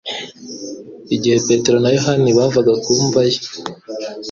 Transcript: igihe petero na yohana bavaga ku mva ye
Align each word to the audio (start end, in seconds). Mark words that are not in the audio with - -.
igihe 1.15 1.37
petero 1.45 1.77
na 1.81 1.89
yohana 1.95 2.29
bavaga 2.39 2.73
ku 2.83 2.91
mva 3.05 3.21
ye 3.29 3.39